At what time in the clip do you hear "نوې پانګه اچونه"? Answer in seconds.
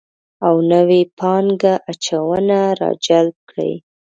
0.71-2.59